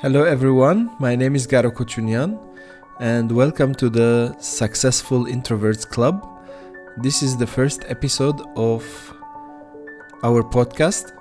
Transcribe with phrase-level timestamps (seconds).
[0.00, 0.90] Hello, everyone.
[0.98, 2.36] My name is Garo Kochunyan,
[2.98, 6.26] and welcome to the Successful Introverts Club.
[6.96, 8.82] This is the first episode of
[10.24, 11.12] our podcast.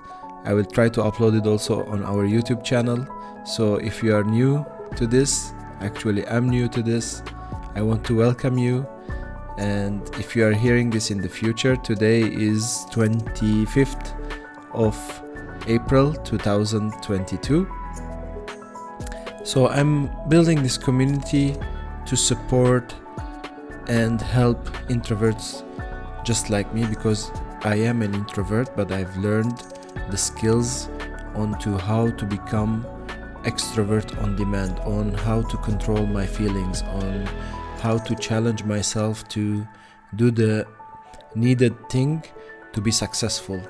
[0.44, 3.08] I will try to upload it also on our YouTube channel.
[3.46, 4.66] So, if you are new
[4.96, 7.22] to this, actually, I'm new to this,
[7.76, 8.88] I want to welcome you.
[9.60, 14.16] And if you are hearing this in the future, today is 25th
[14.74, 14.98] of
[15.68, 17.68] April 2022.
[19.44, 21.58] So I'm building this community
[22.06, 22.96] to support
[23.88, 25.64] and help introverts
[26.24, 27.30] just like me because
[27.64, 29.62] I am an introvert, but I've learned
[30.10, 30.88] the skills
[31.36, 32.86] onto how to become
[33.44, 37.26] extrovert on demand, on how to control my feelings, on
[37.82, 39.68] how to challenge myself to
[40.16, 40.66] do the
[41.36, 42.24] needed thing
[42.72, 43.62] to be successful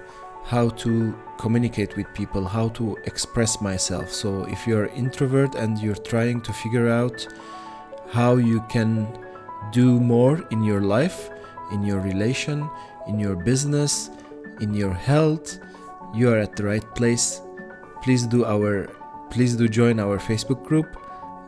[0.46, 4.12] how to communicate with people, how to express myself.
[4.12, 7.28] So, if you're introvert and you're trying to figure out
[8.12, 9.08] how you can
[9.72, 11.30] do more in your life,
[11.72, 12.70] in your relation,
[13.08, 14.10] in your business,
[14.60, 15.60] in your health,
[16.14, 17.42] you are at the right place.
[18.02, 18.88] Please do our
[19.32, 20.86] please do join our Facebook group.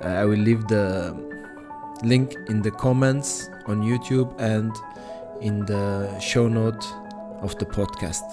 [0.03, 1.13] Uh, I will leave the
[2.03, 4.73] link in the comments on YouTube and
[5.41, 6.83] in the show note
[7.45, 8.25] of the podcast.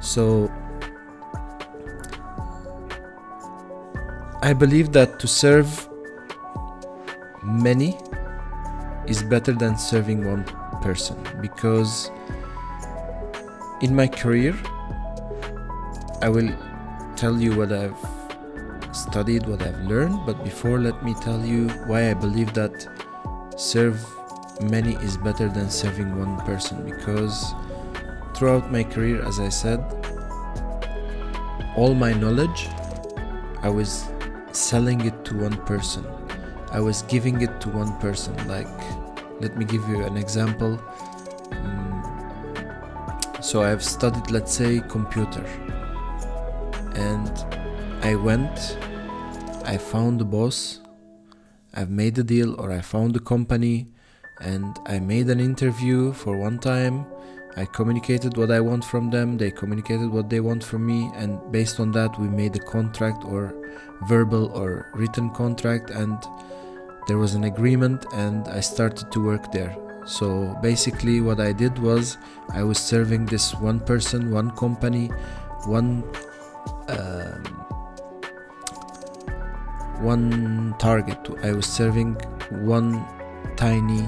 [0.00, 0.50] So
[4.42, 5.88] I believe that to serve
[7.42, 7.98] many
[9.06, 10.44] is better than serving one
[10.80, 12.10] person because
[13.82, 14.54] in my career
[16.22, 16.50] I will
[17.16, 17.98] tell you what I've
[18.92, 22.86] studied, what I've learned, but before let me tell you why I believe that
[23.56, 24.00] serve
[24.60, 27.54] many is better than serving one person because
[28.34, 29.80] throughout my career, as I said,
[31.76, 32.68] all my knowledge,
[33.62, 34.04] I was
[34.52, 36.04] selling it to one person.
[36.70, 38.36] I was giving it to one person.
[38.48, 38.68] Like,
[39.40, 40.78] let me give you an example.
[41.50, 42.02] Mm,
[43.42, 45.44] so I've studied, let's say, computer,
[46.94, 47.30] and
[48.02, 48.78] I went,
[49.64, 50.80] I found the boss,
[51.74, 53.88] I've made a deal, or I found a company,
[54.40, 57.06] and I made an interview for one time
[57.56, 61.38] I communicated what I want from them, they communicated what they want from me, and
[61.52, 63.54] based on that, we made a contract or
[64.08, 66.18] verbal or written contract, and
[67.08, 69.76] there was an agreement, and I started to work there.
[70.06, 72.16] So basically, what I did was
[72.52, 75.08] I was serving this one person, one company,
[75.66, 76.02] one
[76.88, 77.42] um,
[80.00, 81.18] one target.
[81.42, 82.14] I was serving
[82.50, 83.06] one
[83.56, 84.02] tiny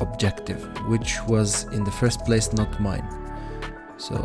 [0.00, 3.06] objective, which was in the first place not mine.
[3.96, 4.16] So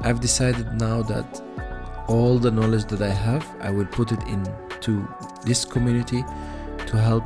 [0.00, 1.42] I've decided now that
[2.08, 5.06] all the knowledge that I have, I will put it into
[5.44, 6.24] this community
[6.86, 7.24] to help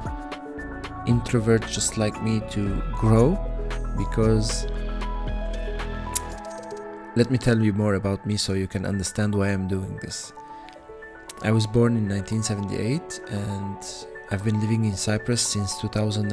[1.07, 3.39] introverts just like me to grow
[3.97, 4.67] because
[7.17, 10.33] let me tell you more about me so you can understand why I'm doing this.
[11.43, 16.33] I was born in 1978 and I've been living in Cyprus since 2000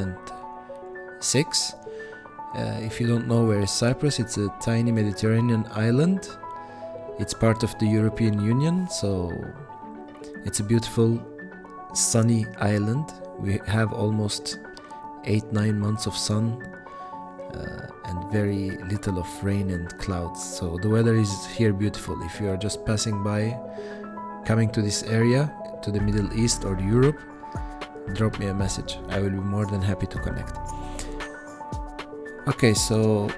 [1.23, 1.73] 6.
[2.53, 6.27] Uh, if you don't know where is Cyprus, it's a tiny Mediterranean island.
[7.19, 9.31] It's part of the European Union, so
[10.45, 11.21] it's a beautiful
[11.93, 13.13] sunny island.
[13.39, 14.59] We have almost
[15.25, 16.61] 8 9 months of sun
[17.53, 20.43] uh, and very little of rain and clouds.
[20.43, 22.21] So the weather is here beautiful.
[22.23, 23.57] If you are just passing by,
[24.45, 25.53] coming to this area,
[25.83, 27.19] to the Middle East or Europe,
[28.13, 28.97] drop me a message.
[29.09, 30.57] I will be more than happy to connect.
[32.47, 33.29] Okay, so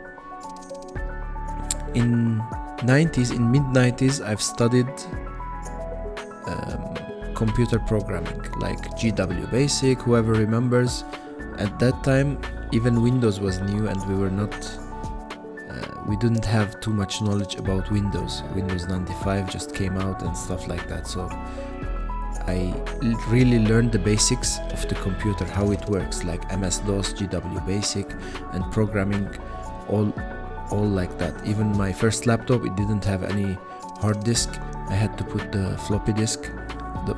[1.94, 2.40] in
[2.80, 4.88] 90s, in mid 90s, I've studied
[6.46, 10.02] um, computer programming like GW Basic.
[10.02, 11.04] Whoever remembers,
[11.58, 12.40] at that time,
[12.72, 14.54] even Windows was new, and we were not.
[15.70, 18.42] Uh, we didn't have too much knowledge about Windows.
[18.56, 21.08] Windows 95 just came out and stuff like that.
[21.08, 21.28] So
[22.46, 22.74] I
[23.30, 28.12] really learned the basics of the computer, how it works, like MS-DOS, GW Basic,
[28.52, 29.30] and programming,
[29.88, 30.14] all,
[30.70, 31.34] all like that.
[31.46, 33.58] Even my first laptop, it didn't have any
[34.00, 34.50] hard disk.
[34.90, 36.52] I had to put the floppy disk.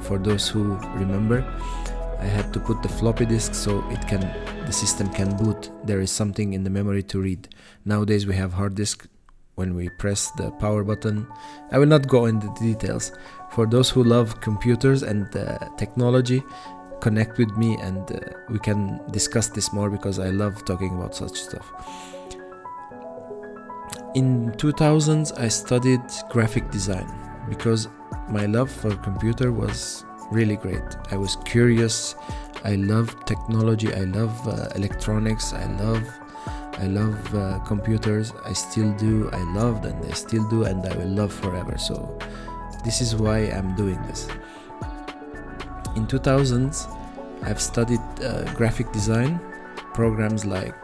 [0.02, 1.44] For those who remember,
[2.20, 4.22] I had to put the floppy disk so it can,
[4.66, 5.72] the system can boot.
[5.84, 7.50] There is something in the memory to read.
[7.84, 9.08] Nowadays we have hard disk
[9.56, 11.28] when we press the power button.
[11.72, 13.12] I will not go into the details.
[13.52, 16.44] For those who love computers and uh, technology,
[17.02, 18.20] connect with me and uh,
[18.50, 21.72] we can discuss this more because I love talking about such stuff.
[24.16, 27.08] In 2000s, I studied graphic design
[27.50, 27.90] because
[28.30, 30.84] my love for computer was really great.
[31.12, 32.16] I was curious.
[32.64, 33.94] I love technology.
[33.94, 35.54] I love uh, electronics.
[35.54, 36.04] I love
[36.78, 38.34] I love uh, computers.
[38.44, 39.30] I still do.
[39.32, 41.78] I loved and I still do and I will love forever.
[41.78, 42.18] So
[42.84, 44.28] this is why I'm doing this.
[45.96, 46.92] In 2000s,
[47.44, 49.40] I've studied uh, graphic design,
[49.94, 50.76] programs like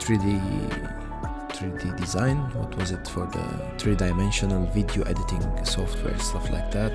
[0.00, 0.92] 3D uh,
[1.52, 2.38] 3D design.
[2.54, 6.92] What was it for the three-dimensional video editing software, stuff like that.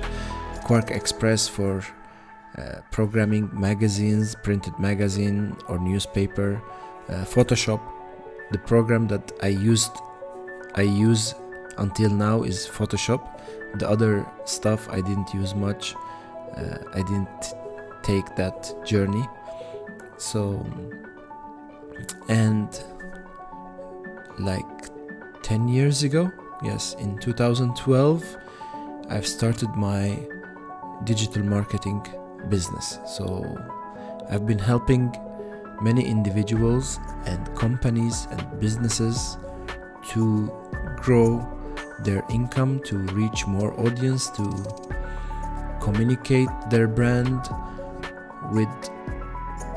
[0.64, 1.82] QuarkXPress for
[2.58, 6.60] uh, programming magazines, printed magazine or newspaper.
[7.08, 7.80] Uh, Photoshop,
[8.50, 9.92] the program that I used,
[10.74, 11.34] I use
[11.78, 13.40] until now is Photoshop.
[13.78, 15.94] The other stuff I didn't use much.
[16.56, 17.54] Uh, I didn't
[18.02, 19.26] take that journey.
[20.16, 20.66] So,
[22.28, 22.68] and
[24.38, 24.64] like
[25.42, 26.30] 10 years ago,
[26.62, 28.36] yes, in 2012,
[29.10, 30.18] I've started my
[31.04, 32.06] digital marketing
[32.48, 32.98] business.
[33.06, 33.56] So
[34.30, 35.14] I've been helping
[35.80, 39.38] many individuals and companies and businesses
[40.10, 40.50] to
[40.96, 41.46] grow
[42.00, 44.44] their income, to reach more audience, to
[45.80, 47.48] communicate their brand
[48.52, 48.68] with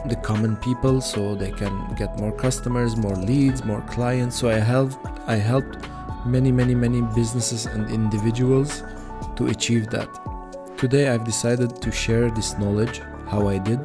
[0.08, 4.36] the common people so they can get more customers more leads more clients.
[4.36, 5.78] So i helped i helped
[6.26, 8.84] many many many businesses and individuals
[9.36, 10.10] to achieve that.
[10.78, 13.80] Today i've decided to share this knowledge how i did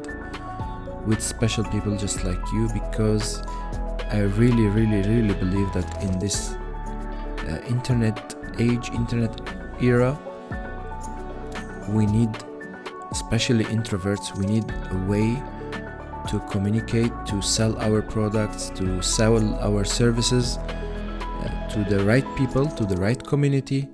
[1.07, 3.41] with special people just like you because
[4.11, 6.53] i really really really believe that in this
[7.49, 9.33] uh, internet age internet
[9.81, 10.17] era
[11.89, 12.29] we need
[13.11, 15.41] especially introverts we need a way
[16.27, 22.67] to communicate, to sell our products, to sell our services uh, to the right people,
[22.67, 23.87] to the right community,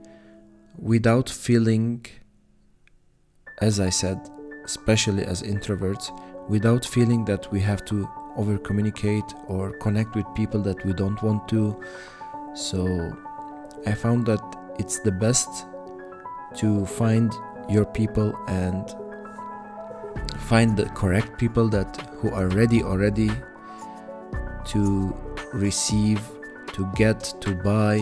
[0.80, 2.06] without feeling,
[3.62, 4.20] as I said,
[4.66, 6.10] especially as introverts,
[6.48, 11.22] without feeling that we have to over communicate or connect with people that we don't
[11.22, 11.80] want to.
[12.56, 13.16] So
[13.86, 14.42] I found that
[14.80, 15.50] it's the best
[16.56, 17.32] to find
[17.70, 18.96] your people and
[20.40, 23.32] find the correct people that who are ready already
[24.66, 25.16] to
[25.54, 26.22] receive
[26.74, 28.00] to get to buy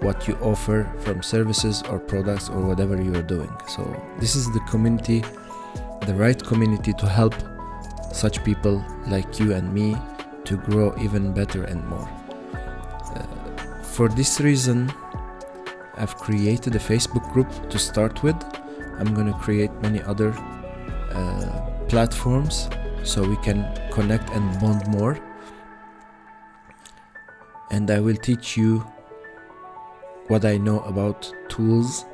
[0.00, 3.82] what you offer from services or products or whatever you are doing so
[4.18, 5.24] this is the community
[6.06, 7.34] the right community to help
[8.14, 9.96] such people like you and me
[10.44, 12.08] to grow even better and more.
[13.16, 14.92] Uh, for this reason
[15.96, 18.36] i've created a facebook group to start with.
[18.98, 20.32] I'm going to create many other
[21.12, 22.68] uh, platforms
[23.02, 25.18] so we can connect and bond more.
[27.70, 28.86] And I will teach you
[30.28, 32.04] what I know about tools,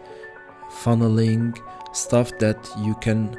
[0.71, 1.59] funneling,
[1.93, 3.37] stuff that you can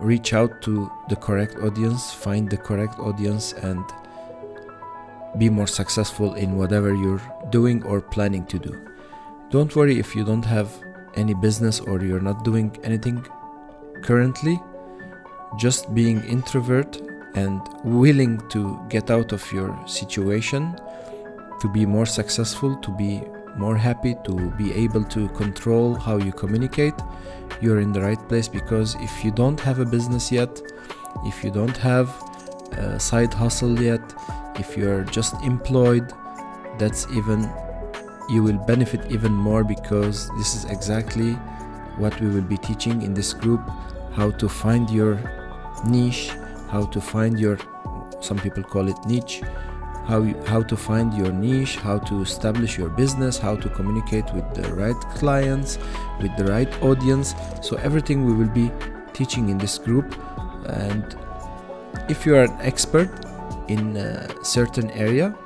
[0.00, 3.84] reach out to the correct audience, find the correct audience, and
[5.36, 8.88] be more successful in whatever you're doing or planning to do.
[9.50, 10.72] Don't worry if you don't have
[11.14, 13.26] any business or you're not doing anything
[14.02, 14.60] currently
[15.56, 17.00] just being introvert
[17.34, 20.78] and willing to get out of your situation
[21.60, 23.22] to be more successful to be
[23.56, 26.94] more happy to be able to control how you communicate.
[27.60, 30.60] You're in the right place because if you don't have a business yet
[31.24, 32.08] if you don't have
[32.72, 34.00] a side hustle yet
[34.56, 36.12] if you're just employed
[36.78, 37.50] that's even
[38.28, 41.32] you will benefit even more because this is exactly
[41.96, 43.60] what we will be teaching in this group
[44.12, 45.18] how to find your
[45.86, 46.30] niche
[46.70, 47.58] how to find your
[48.20, 49.42] some people call it niche
[50.08, 54.24] how you, how to find your niche how to establish your business how to communicate
[54.34, 55.78] with the right clients
[56.20, 57.34] with the right audience.
[57.62, 58.70] So everything we will be
[59.12, 60.14] teaching in this group.
[60.66, 61.16] And
[62.08, 63.10] if you are an expert
[63.68, 65.36] in a certain area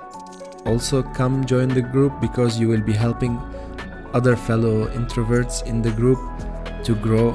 [0.65, 3.41] also come join the group because you will be helping
[4.15, 6.19] other fellow introverts in the group
[6.85, 7.31] to grow.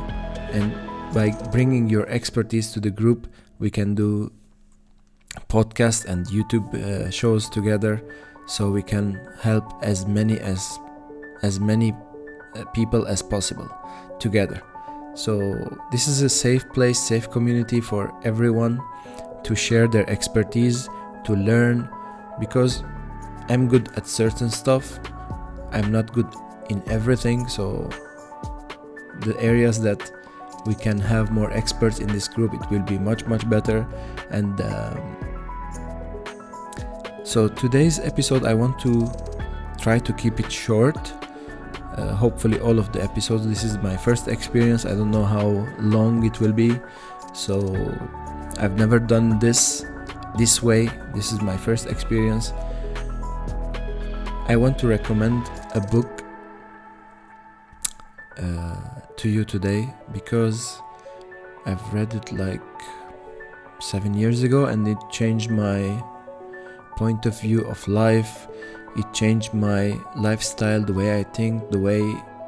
[0.52, 0.74] And
[1.14, 3.28] by bringing your expertise to the group
[3.60, 4.32] we can do
[5.50, 8.02] podcast and youtube uh, shows together
[8.48, 10.80] so we can help as many as
[11.44, 11.94] as many
[12.56, 13.70] uh, people as possible
[14.20, 14.62] together.
[15.16, 15.38] So
[15.92, 18.82] this is a safe place safe community for everyone
[19.44, 20.90] to share their expertise
[21.26, 21.90] to learn
[22.40, 22.84] because
[23.50, 25.00] i'm good at certain stuff.
[25.72, 26.28] I'm not good
[26.70, 27.90] in everything so
[29.22, 30.12] the areas that
[30.66, 33.86] we can have more experts in this group it will be much much better.
[34.30, 35.27] And um,
[37.28, 39.12] so today's episode i want to
[39.78, 41.14] try to keep it short.
[41.96, 44.86] Uh, hopefully all of the episodes this is my first experience.
[44.86, 45.48] I don't know how
[45.80, 46.80] long it will be.
[47.34, 47.56] So
[48.60, 49.86] i've never done this
[50.38, 50.90] this way.
[51.16, 52.54] This is my first experience.
[54.48, 56.24] I want to recommend a book
[58.38, 58.76] uh,
[59.16, 60.80] to you today because
[61.66, 62.62] i've read it like
[63.80, 65.80] seven years ago and it changed my
[66.98, 68.48] point of view of life
[68.98, 72.02] it changed my lifestyle the way i think the way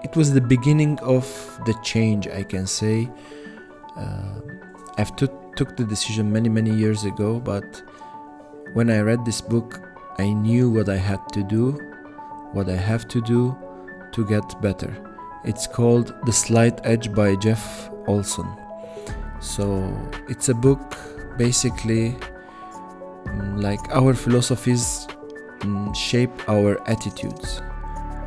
[0.03, 1.25] it was the beginning of
[1.65, 3.09] the change i can say.
[3.97, 4.39] Uh,
[4.97, 7.83] i've t- took the decision many many years ago but
[8.73, 9.81] when i read this book
[10.17, 11.71] i knew what i had to do
[12.53, 13.57] what i have to do
[14.11, 14.95] to get better.
[15.43, 18.47] It's called the slight edge by jeff olson.
[19.39, 19.95] So
[20.27, 20.97] it's a book
[21.37, 22.17] basically
[23.57, 25.07] like our philosophies
[25.59, 27.61] mm, shape our attitudes,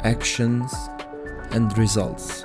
[0.05, 0.73] actions,
[1.53, 2.45] and results,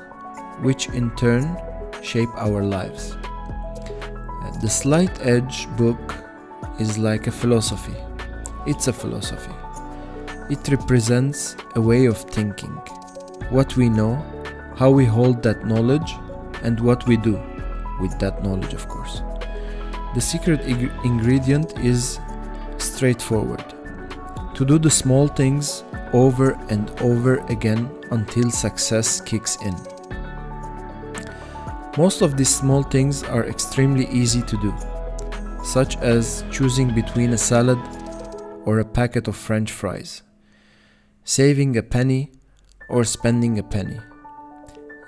[0.62, 1.58] which in turn
[2.02, 3.18] shape our lives.
[3.24, 6.16] Uh, the Slight Edge book
[6.80, 7.96] is like a philosophy.
[8.66, 9.54] It's a philosophy.
[10.50, 12.72] It represents a way of thinking,
[13.50, 14.16] what we know,
[14.76, 16.16] how we hold that knowledge,
[16.64, 17.42] and what we do
[18.00, 19.22] with that knowledge, of course.
[20.16, 22.20] The secret ing- ingredient is
[22.78, 23.64] straightforward
[24.58, 29.76] to do the small things over and over again until success kicks in.
[31.98, 34.74] Most of these small things are extremely easy to do,
[35.64, 37.80] such as choosing between a salad
[38.66, 40.24] or a packet of french fries,
[41.24, 42.32] saving a penny
[42.90, 44.00] or spending a penny.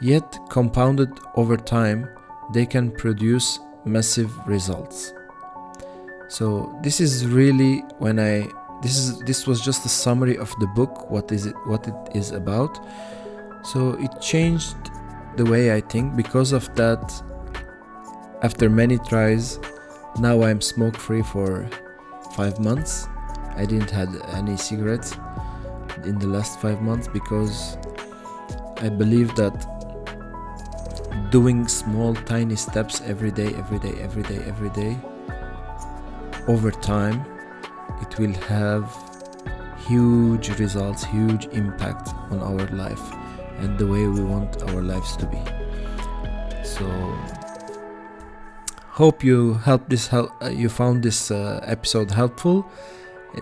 [0.02, 2.08] Yet, compounded over time,
[2.54, 5.14] they can produce massive results
[6.29, 8.48] so this is really when i
[8.81, 11.95] this is this was just a summary of the book what is it what it
[12.15, 12.79] is about.
[13.63, 14.77] So it changed
[15.36, 17.01] the way i think because of that
[18.41, 19.59] after many tries
[20.17, 21.67] now i'm smoke free for
[22.36, 23.07] 5 months.
[23.57, 25.17] I didn't had any cigarettes
[26.05, 27.77] in the last 5 months because
[28.77, 29.53] i believe that
[31.31, 34.98] doing small tiny steps every day every day every day every day
[36.50, 37.24] over time
[38.01, 38.84] it will have
[39.88, 43.06] huge results huge impact on our life
[43.60, 45.41] and the way we want our lives to be
[46.63, 46.86] so
[49.01, 52.70] hope you help this help uh, you found this uh, episode helpful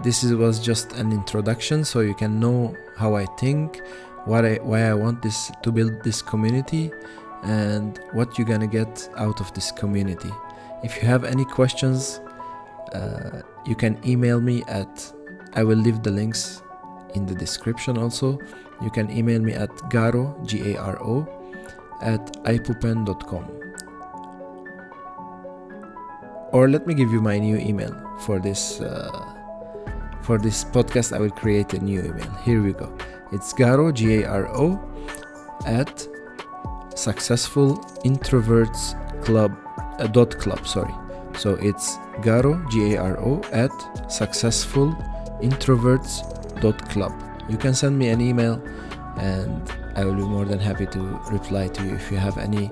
[0.03, 3.81] this is, was just an introduction so you can know how i think
[4.25, 6.91] what I, why i want this to build this community
[7.43, 10.31] and what you're gonna get out of this community.
[10.83, 12.19] If you have any questions,
[12.93, 15.13] uh, you can email me at
[15.53, 16.61] I will leave the links
[17.15, 18.39] in the description also.
[18.81, 21.27] You can email me at garo g a r o
[22.01, 23.45] at ipupen.com.
[26.51, 29.25] Or let me give you my new email for this uh,
[30.21, 31.15] for this podcast.
[31.15, 32.31] I will create a new email.
[32.45, 32.93] Here we go.
[33.31, 34.79] It's garo g a r o
[35.65, 36.07] at
[36.97, 39.51] successful introverts club
[39.99, 40.93] uh, dot club sorry
[41.37, 43.71] so it's garo g-a-r-o at
[44.11, 44.93] successful
[45.41, 46.23] introverts
[46.61, 47.13] dot club
[47.49, 48.61] you can send me an email
[49.17, 50.99] and i will be more than happy to
[51.31, 52.71] reply to you if you have any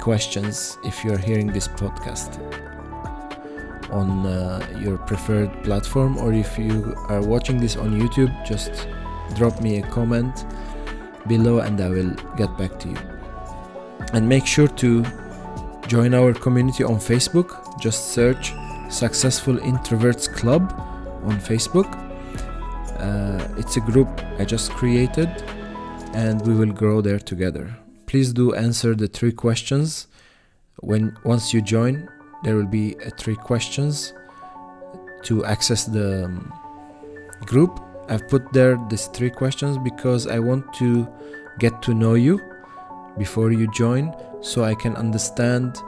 [0.00, 2.38] questions if you're hearing this podcast
[3.90, 8.88] on uh, your preferred platform or if you are watching this on youtube just
[9.34, 10.44] drop me a comment
[11.28, 12.96] below and i will get back to you
[14.12, 15.04] and make sure to
[15.86, 17.78] join our community on Facebook.
[17.78, 18.52] Just search
[18.94, 20.72] Successful Introverts Club
[21.24, 21.90] on Facebook.
[23.00, 24.08] Uh, it's a group
[24.38, 25.28] I just created
[26.12, 27.76] and we will grow there together.
[28.06, 30.06] Please do answer the three questions.
[30.78, 32.08] When once you join,
[32.44, 34.14] there will be uh, three questions
[35.24, 36.52] to access the um,
[37.46, 37.80] group.
[38.08, 41.08] I've put there these three questions because I want to
[41.58, 42.40] get to know you
[43.18, 45.78] before you join so I can understand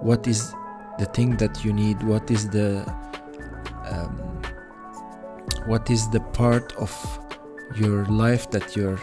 [0.00, 0.52] what is
[0.98, 2.82] the thing that you need, what is the
[3.84, 4.42] um,
[5.66, 6.92] what is the part of
[7.74, 8.96] your life that you're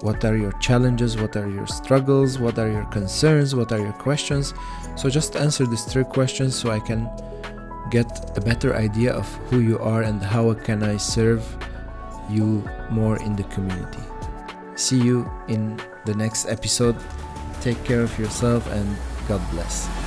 [0.00, 3.92] what are your challenges what are your struggles what are your concerns what are your
[3.92, 4.54] questions?
[4.96, 7.10] So just answer these three questions so i can
[7.90, 11.42] get a better idea of who you are and how can i serve
[12.30, 14.00] you more in the community.
[14.76, 16.96] See you in the next episode.
[17.60, 18.96] Take care of yourself and
[19.28, 20.03] God bless.